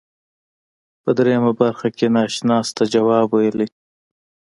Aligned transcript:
په 1.03 1.09
دریمه 1.17 1.51
برخه 1.61 1.87
کې 1.97 2.07
ناشناس 2.15 2.67
ته 2.77 2.83
جواب 2.93 3.27
ویلی. 3.31 3.67